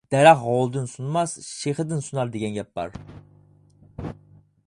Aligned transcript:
«دەرەخ 0.13 0.39
غولىدىن 0.45 0.87
سۇنماس، 0.93 1.33
شېخىدىن 1.49 2.01
سۇنار» 2.07 2.33
دېگەن 2.37 2.57
گەپ 2.57 2.71
بار. 2.79 2.99